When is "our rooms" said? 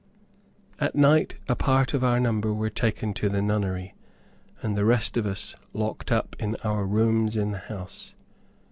6.63-7.37